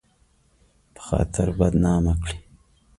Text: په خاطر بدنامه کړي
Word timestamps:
په 0.95 1.01
خاطر 1.07 1.47
بدنامه 1.59 2.13
کړي 2.23 2.37